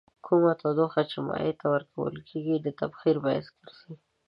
[0.25, 3.93] کومه تودوخه چې مایع ته ورکول کیږي د تبخیر باعث ګرځي.